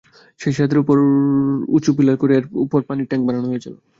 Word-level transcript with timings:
সেই 0.39 0.53
ছাদের 0.57 0.81
ওপর 0.83 0.97
উঁচু 1.75 1.91
পিলার 1.97 2.17
করে 2.21 2.33
এর 2.37 2.45
ওপর 2.63 2.79
পানির 2.87 3.07
ট্যাংক 3.09 3.23
বানানো 3.27 3.47
হয়েছিল। 3.51 3.75